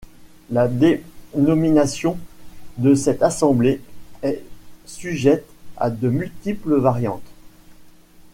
[0.49, 2.17] La dénomination
[2.77, 3.81] de cette assemblée
[4.23, 4.41] est
[4.87, 5.45] sujette
[5.77, 7.21] à de multiples variantes.